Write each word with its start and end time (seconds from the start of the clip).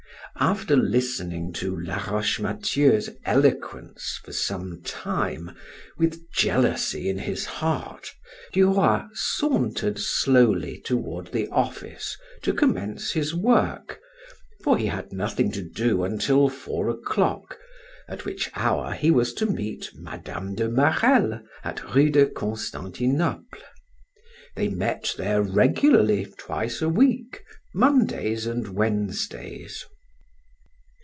After 0.39 0.75
listening 0.77 1.51
to 1.55 1.77
Laroche 1.79 2.39
Mathieu's 2.39 3.09
eloquence 3.25 4.19
for 4.23 4.31
some 4.31 4.81
time 4.81 5.55
with 5.97 6.21
jealousy 6.33 7.09
in 7.09 7.19
his 7.19 7.45
heart, 7.45 8.07
Du 8.53 8.73
Roy 8.73 9.03
sauntered 9.13 9.99
slowly 9.99 10.79
toward 10.83 11.27
the 11.27 11.47
office 11.49 12.17
to 12.43 12.53
commence 12.53 13.11
his 13.11 13.35
work, 13.35 13.99
for 14.63 14.77
he 14.77 14.85
had 14.87 15.11
nothing 15.11 15.51
to 15.51 15.61
do 15.61 16.03
until 16.03 16.49
four 16.49 16.89
o'clock, 16.89 17.59
at 18.07 18.25
which 18.25 18.49
hour 18.55 18.93
he 18.93 19.11
was 19.11 19.33
to 19.33 19.45
meet 19.45 19.89
Mme. 19.95 20.55
de 20.55 20.69
Marelle 20.69 21.43
at 21.63 21.93
Rue 21.93 22.09
de 22.09 22.25
Constantinople. 22.25 23.59
They 24.55 24.69
met 24.69 25.13
there 25.17 25.43
regularly 25.43 26.25
twice 26.37 26.81
a 26.81 26.89
week, 26.89 27.43
Mondays 27.75 28.47
and 28.47 28.69
Wednesdays. 28.69 29.85